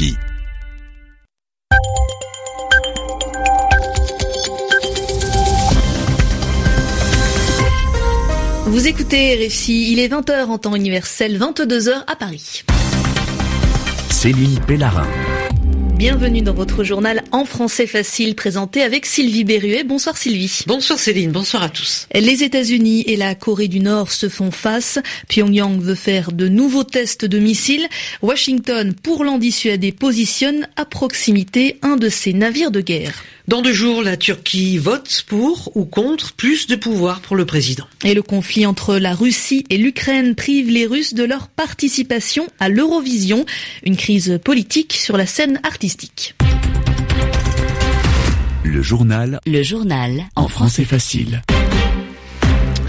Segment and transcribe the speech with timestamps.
[0.00, 0.16] RFI.
[8.66, 12.62] Vous écoutez RFI, il est 20h en temps universel, 22h à Paris.
[14.10, 15.06] Céline Pellarin.
[16.00, 19.84] Bienvenue dans votre journal en français facile présenté avec Sylvie Berruet.
[19.84, 20.60] Bonsoir Sylvie.
[20.66, 22.08] Bonsoir Céline, bonsoir à tous.
[22.14, 24.98] Les États-Unis et la Corée du Nord se font face.
[25.28, 27.86] Pyongyang veut faire de nouveaux tests de missiles.
[28.22, 33.22] Washington, pour l'en dissuader, positionne à proximité un de ses navires de guerre.
[33.50, 37.84] Dans deux jours, la Turquie vote pour ou contre plus de pouvoir pour le président.
[38.04, 42.68] Et le conflit entre la Russie et l'Ukraine prive les Russes de leur participation à
[42.68, 43.44] l'Eurovision,
[43.82, 46.36] une crise politique sur la scène artistique.
[48.62, 49.40] Le journal.
[49.44, 50.28] Le journal.
[50.36, 51.42] En français facile.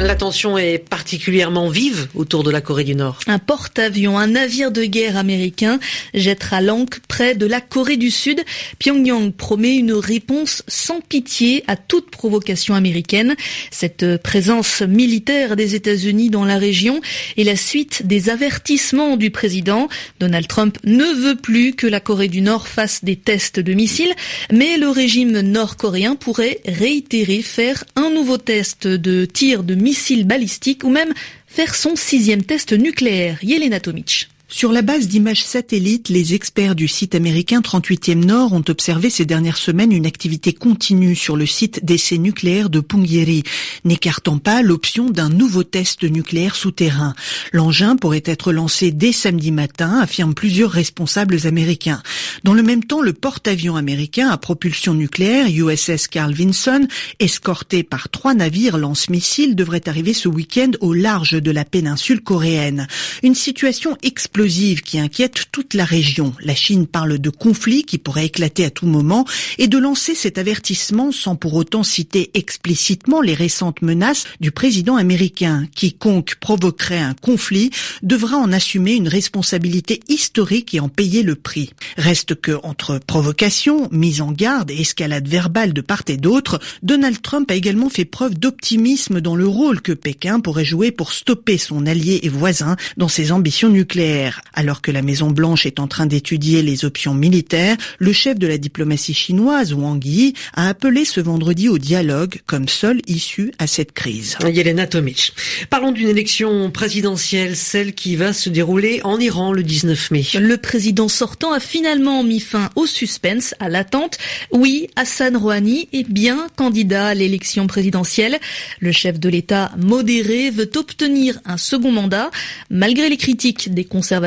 [0.00, 3.18] La tension est particulièrement vive autour de la Corée du Nord.
[3.26, 5.78] Un porte-avions, un navire de guerre américain
[6.14, 8.40] jettera l'ancre près de la Corée du Sud.
[8.78, 13.36] Pyongyang promet une réponse sans pitié à toute provocation américaine.
[13.70, 17.02] Cette présence militaire des États-Unis dans la région
[17.36, 19.86] est la suite des avertissements du président.
[20.18, 24.14] Donald Trump ne veut plus que la Corée du Nord fasse des tests de missiles,
[24.50, 30.24] mais le régime nord-coréen pourrait réitérer faire un nouveau test de tir de missiles missiles
[30.24, 31.12] balistiques ou même
[31.48, 33.38] faire son sixième test nucléaire.
[33.42, 34.28] Yelena Tomic.
[34.52, 39.24] Sur la base d'images satellites, les experts du site américain 38e Nord ont observé ces
[39.24, 43.44] dernières semaines une activité continue sur le site d'essai nucléaire de Punggye-ri,
[43.84, 47.14] n'écartant pas l'option d'un nouveau test nucléaire souterrain.
[47.52, 52.02] L'engin pourrait être lancé dès samedi matin, affirment plusieurs responsables américains.
[52.42, 56.88] Dans le même temps, le porte-avions américain à propulsion nucléaire USS Carl Vinson,
[57.20, 62.88] escorté par trois navires lance-missiles, devrait arriver ce week-end au large de la péninsule coréenne.
[63.22, 66.32] Une situation explosive qui inquiète toute la région.
[66.40, 69.26] La Chine parle de conflits qui pourraient éclater à tout moment
[69.58, 74.96] et de lancer cet avertissement sans pour autant citer explicitement les récentes menaces du président
[74.96, 75.66] américain.
[75.74, 77.70] Quiconque provoquerait un conflit
[78.02, 81.70] devra en assumer une responsabilité historique et en payer le prix.
[81.98, 87.20] Reste que entre provocation, mise en garde et escalade verbale de part et d'autre, Donald
[87.20, 91.58] Trump a également fait preuve d'optimisme dans le rôle que Pékin pourrait jouer pour stopper
[91.58, 94.29] son allié et voisin dans ses ambitions nucléaires.
[94.54, 98.46] Alors que la Maison Blanche est en train d'étudier les options militaires, le chef de
[98.46, 103.66] la diplomatie chinoise, Wang Yi, a appelé ce vendredi au dialogue comme seule issue à
[103.66, 104.36] cette crise.
[104.44, 105.32] Yelena Tomic.
[105.68, 110.24] Parlons d'une élection présidentielle, celle qui va se dérouler en Iran le 19 mai.
[110.38, 114.18] Le président sortant a finalement mis fin au suspense, à l'attente.
[114.52, 118.38] Oui, Hassan Rouhani est bien candidat à l'élection présidentielle.
[118.80, 122.30] Le chef de l'État modéré veut obtenir un second mandat,
[122.70, 124.19] malgré les critiques des conservateurs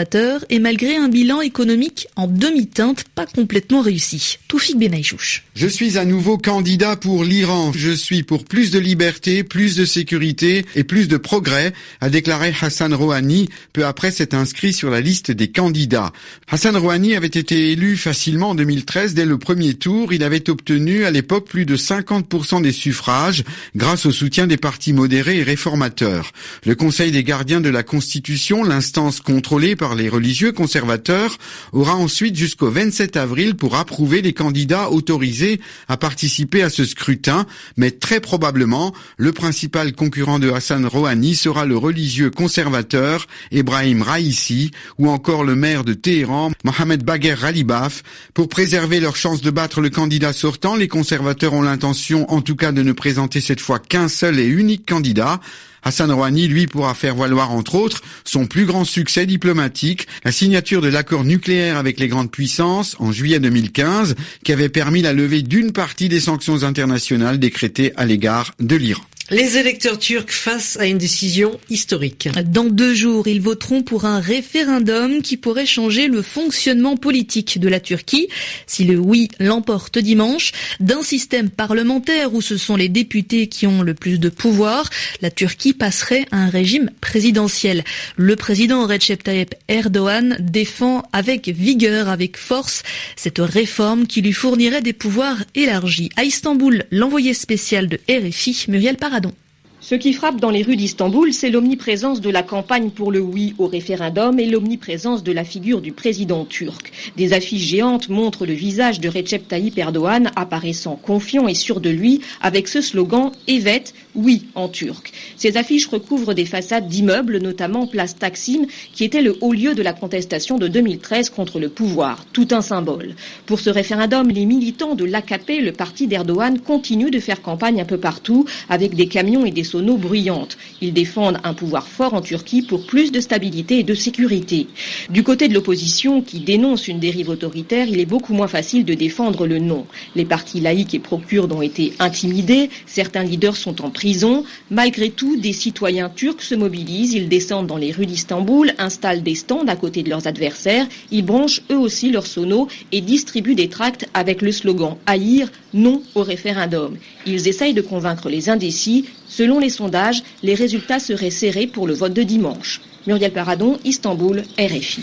[0.49, 4.37] et malgré un bilan économique en demi-teinte pas complètement réussi.
[4.47, 5.43] Toufik Benaïchouch.
[5.55, 7.71] Je suis à nouveau candidat pour l'Iran.
[7.75, 12.53] Je suis pour plus de liberté, plus de sécurité et plus de progrès, a déclaré
[12.61, 16.11] Hassan Rouhani peu après s'être inscrit sur la liste des candidats.
[16.49, 20.13] Hassan Rouhani avait été élu facilement en 2013 dès le premier tour.
[20.13, 23.43] Il avait obtenu à l'époque plus de 50% des suffrages
[23.75, 26.31] grâce au soutien des partis modérés et réformateurs.
[26.65, 31.37] Le Conseil des gardiens de la Constitution, l'instance contrôlée par les religieux conservateurs,
[31.73, 37.45] aura ensuite jusqu'au 27 avril pour approuver les candidats autorisés à participer à ce scrutin,
[37.75, 44.71] mais très probablement, le principal concurrent de Hassan Rouhani sera le religieux conservateur Ebrahim Raisi
[44.97, 48.03] ou encore le maire de Téhéran, Mohamed Bagher Ralibaf.
[48.33, 52.55] Pour préserver leur chance de battre le candidat sortant, les conservateurs ont l'intention en tout
[52.55, 55.39] cas de ne présenter cette fois qu'un seul et unique candidat.
[55.83, 60.81] Hassan Rouhani, lui, pourra faire valoir, entre autres, son plus grand succès diplomatique, la signature
[60.81, 65.41] de l'accord nucléaire avec les grandes puissances en juillet 2015, qui avait permis la levée
[65.41, 69.03] d'une partie des sanctions internationales décrétées à l'égard de l'Iran.
[69.29, 72.27] Les électeurs turcs face à une décision historique.
[72.47, 77.69] Dans deux jours, ils voteront pour un référendum qui pourrait changer le fonctionnement politique de
[77.69, 78.27] la Turquie.
[78.67, 83.81] Si le oui l'emporte dimanche, d'un système parlementaire où ce sont les députés qui ont
[83.81, 84.89] le plus de pouvoir,
[85.21, 87.85] la Turquie passerait à un régime présidentiel.
[88.17, 92.83] Le président Recep Tayyip Erdogan défend avec vigueur, avec force,
[93.15, 96.09] cette réforme qui lui fournirait des pouvoirs élargis.
[96.17, 99.42] À Istanbul, l'envoyé spécial de RFI, Muriel Paradon.
[99.85, 103.53] Ce qui frappe dans les rues d'Istanbul, c'est l'omniprésence de la campagne pour le oui
[103.57, 106.93] au référendum et l'omniprésence de la figure du président turc.
[107.17, 111.89] Des affiches géantes montrent le visage de Recep Tayyip Erdogan apparaissant confiant et sûr de
[111.89, 115.11] lui avec ce slogan Evet, oui en turc.
[115.35, 119.81] Ces affiches recouvrent des façades d'immeubles, notamment place Taksim, qui était le haut lieu de
[119.81, 122.23] la contestation de 2013 contre le pouvoir.
[122.31, 123.15] Tout un symbole.
[123.45, 127.85] Pour ce référendum, les militants de l'AKP, le parti d'Erdogan, continuent de faire campagne un
[127.85, 130.57] peu partout avec des camions et des bruyantes.
[130.81, 134.67] Ils défendent un pouvoir fort en Turquie pour plus de stabilité et de sécurité.
[135.09, 138.93] Du côté de l'opposition, qui dénonce une dérive autoritaire, il est beaucoup moins facile de
[138.93, 139.85] défendre le non.
[140.15, 144.43] Les partis laïcs et pro-kurdes ont été intimidés, certains leaders sont en prison.
[144.69, 149.35] Malgré tout, des citoyens turcs se mobilisent, ils descendent dans les rues d'Istanbul, installent des
[149.35, 153.69] stands à côté de leurs adversaires, ils branchent eux aussi leurs sonos et distribuent des
[153.69, 156.97] tracts avec le slogan Haïr, non au référendum.
[157.25, 159.05] Ils essayent de convaincre les indécis.
[159.27, 162.81] Selon les sondages, les résultats seraient serrés pour le vote de dimanche.
[163.05, 165.01] Muriel Paradon, Istanbul, RFI.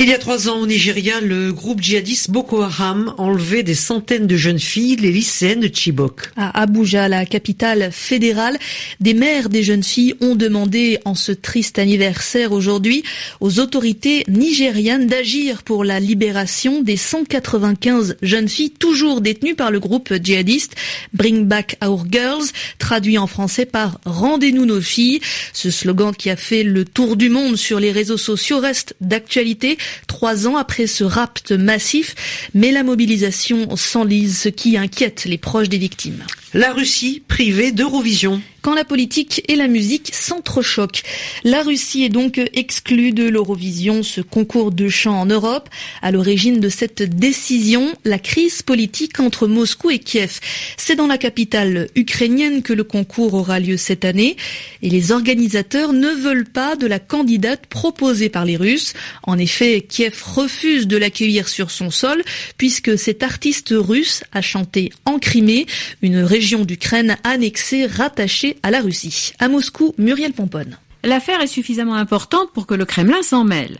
[0.00, 4.26] Il y a trois ans au Nigeria, le groupe djihadiste Boko Haram enlevait des centaines
[4.26, 6.30] de jeunes filles, les lycéennes de Chibok.
[6.36, 8.58] À Abuja, la capitale fédérale,
[9.00, 13.02] des mères des jeunes filles ont demandé en ce triste anniversaire aujourd'hui
[13.40, 19.80] aux autorités nigérianes d'agir pour la libération des 195 jeunes filles toujours détenues par le
[19.80, 20.76] groupe djihadiste
[21.12, 22.46] Bring Back Our Girls,
[22.78, 25.20] traduit en français par Rendez-nous nos filles.
[25.52, 29.78] Ce slogan qui a fait le tour du monde sur les réseaux sociaux reste d'actualité
[30.06, 32.14] trois ans après ce rapt massif,
[32.54, 36.24] mais la mobilisation s'enlise, ce qui inquiète les proches des victimes.
[36.54, 41.02] La Russie privée d'Eurovision quand la politique et la musique s'entrechoquent.
[41.44, 45.68] La Russie est donc exclue de l'Eurovision, ce concours de chant en Europe.
[46.02, 50.40] À l'origine de cette décision, la crise politique entre Moscou et Kiev.
[50.76, 54.36] C'est dans la capitale ukrainienne que le concours aura lieu cette année
[54.82, 58.92] et les organisateurs ne veulent pas de la candidate proposée par les Russes.
[59.22, 62.22] En effet, Kiev refuse de l'accueillir sur son sol
[62.58, 65.66] puisque cet artiste russe a chanté en Crimée,
[66.02, 69.32] une région d'Ukraine annexée, rattachée à la Russie.
[69.40, 70.78] À Moscou, Muriel Pomponne.
[71.02, 73.78] L'affaire est suffisamment importante pour que le Kremlin s'en mêle.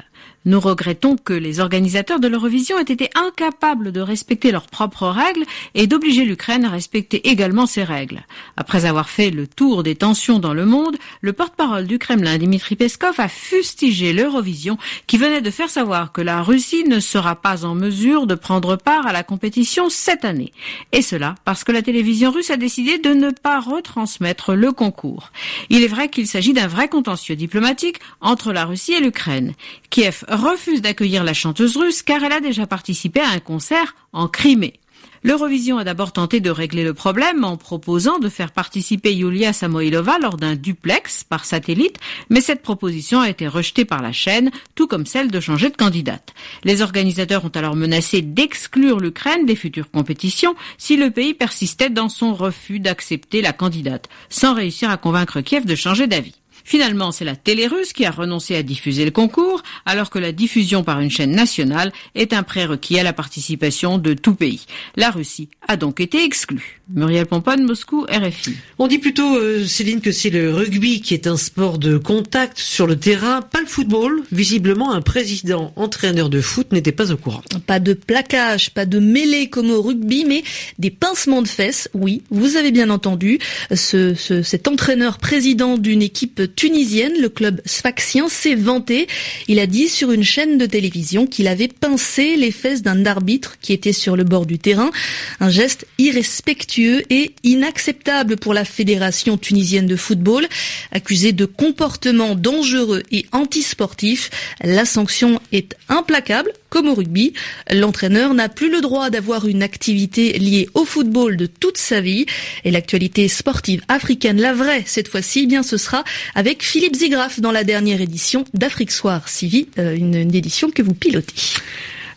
[0.48, 5.44] Nous regrettons que les organisateurs de l'Eurovision aient été incapables de respecter leurs propres règles
[5.74, 8.22] et d'obliger l'Ukraine à respecter également ces règles.
[8.56, 12.76] Après avoir fait le tour des tensions dans le monde, le porte-parole du Kremlin, Dmitri
[12.76, 17.66] Peskov, a fustigé l'Eurovision qui venait de faire savoir que la Russie ne sera pas
[17.66, 20.54] en mesure de prendre part à la compétition cette année.
[20.92, 25.30] Et cela parce que la télévision russe a décidé de ne pas retransmettre le concours.
[25.68, 29.52] Il est vrai qu'il s'agit d'un vrai contentieux diplomatique entre la Russie et l'Ukraine.
[29.90, 34.28] Kiev refuse d'accueillir la chanteuse russe car elle a déjà participé à un concert en
[34.28, 34.80] Crimée.
[35.24, 40.18] L'Eurovision a d'abord tenté de régler le problème en proposant de faire participer Yulia Samoilova
[40.20, 41.96] lors d'un duplex par satellite,
[42.30, 45.76] mais cette proposition a été rejetée par la chaîne, tout comme celle de changer de
[45.76, 46.34] candidate.
[46.62, 52.08] Les organisateurs ont alors menacé d'exclure l'Ukraine des futures compétitions si le pays persistait dans
[52.08, 56.34] son refus d'accepter la candidate, sans réussir à convaincre Kiev de changer d'avis.
[56.64, 60.32] Finalement, c'est la télé russe qui a renoncé à diffuser le concours, alors que la
[60.32, 64.66] diffusion par une chaîne nationale est un prérequis à la participation de tout pays.
[64.96, 66.80] La Russie a donc été exclue.
[66.90, 68.54] Muriel Pomponne, Moscou, RFI.
[68.78, 72.58] On dit plutôt, euh, Céline, que c'est le rugby qui est un sport de contact
[72.58, 74.22] sur le terrain, pas le football.
[74.32, 77.42] Visiblement, un président entraîneur de foot n'était pas au courant.
[77.66, 80.42] Pas de plaquage, pas de mêlée comme au rugby, mais
[80.78, 81.90] des pincements de fesses.
[81.92, 83.38] Oui, vous avez bien entendu.
[83.74, 89.06] Ce, ce, cet entraîneur président d'une équipe tunisienne, le club sfaxien, s'est vanté.
[89.46, 93.58] Il a dit sur une chaîne de télévision qu'il avait pincé les fesses d'un arbitre
[93.60, 94.90] qui était sur le bord du terrain.
[95.38, 100.48] Un geste irrespectueux et inacceptable pour la fédération tunisienne de football.
[100.90, 104.28] Accusé de comportement dangereux et antisportif,
[104.60, 107.32] la sanction est implacable comme au rugby,
[107.70, 112.26] l'entraîneur n'a plus le droit d'avoir une activité liée au football de toute sa vie.
[112.64, 117.40] Et l'actualité sportive africaine, la vraie cette fois-ci, eh bien ce sera avec Philippe Zigraf
[117.40, 121.34] dans la dernière édition d'Afrique Soir Civi, euh, une, une édition que vous pilotez.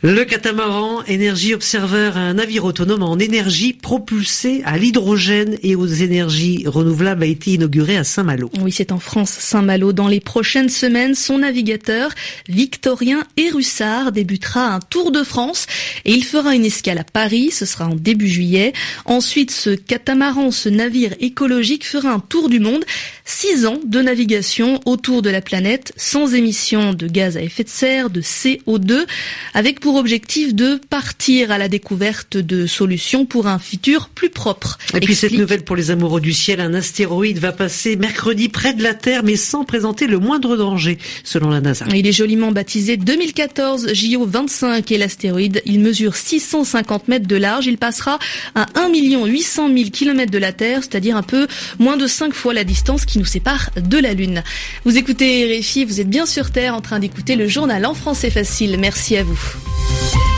[0.03, 6.63] Le catamaran Énergie Observer, un navire autonome en énergie propulsé à l'hydrogène et aux énergies
[6.65, 8.49] renouvelables, a été inauguré à Saint-Malo.
[8.63, 9.93] Oui, c'est en France, Saint-Malo.
[9.93, 12.09] Dans les prochaines semaines, son navigateur,
[12.49, 15.67] Victorien Erussard, débutera un tour de France
[16.03, 18.73] et il fera une escale à Paris, ce sera en début juillet.
[19.05, 22.85] Ensuite, ce catamaran, ce navire écologique fera un tour du monde,
[23.23, 27.69] six ans de navigation autour de la planète sans émission de gaz à effet de
[27.69, 29.05] serre, de CO2,
[29.53, 34.77] avec pour objectif de partir à la découverte de solutions pour un futur plus propre.
[34.93, 38.73] Et puis cette nouvelle pour les amoureux du ciel, un astéroïde va passer mercredi près
[38.73, 41.85] de la Terre, mais sans présenter le moindre danger, selon la NASA.
[41.93, 47.67] Il est joliment baptisé 2014 JO 25 et l'astéroïde, il mesure 650 mètres de large,
[47.67, 48.19] il passera
[48.55, 48.91] à 1
[49.25, 51.47] 800 000 km de la Terre, c'est-à-dire un peu
[51.79, 54.43] moins de 5 fois la distance qui nous sépare de la Lune.
[54.85, 58.29] Vous écoutez RFI, vous êtes bien sur Terre en train d'écouter le journal en français
[58.29, 58.77] facile.
[58.79, 59.80] Merci à vous.
[59.87, 60.30] Shoot.